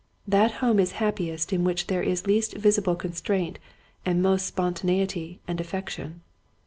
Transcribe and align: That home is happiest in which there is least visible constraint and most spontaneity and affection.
That 0.27 0.53
home 0.65 0.79
is 0.79 0.93
happiest 0.93 1.53
in 1.53 1.63
which 1.63 1.85
there 1.85 2.01
is 2.01 2.25
least 2.25 2.55
visible 2.57 2.95
constraint 2.95 3.59
and 4.03 4.19
most 4.19 4.47
spontaneity 4.47 5.41
and 5.47 5.61
affection. 5.61 6.23